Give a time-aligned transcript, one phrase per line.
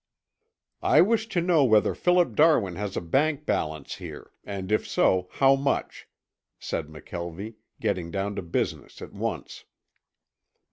[0.81, 5.27] "I wish to know whether Philip Darwin has a bank balance here and if so
[5.33, 6.07] how much,"
[6.57, 9.65] said McKelvie, getting down to business at once.